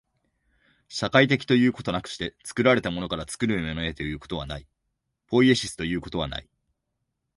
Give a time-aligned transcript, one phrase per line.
[0.89, 4.65] 社会的ということなくして、作られたものから作るものへということはない、
[5.27, 6.49] ポイエシスということはない。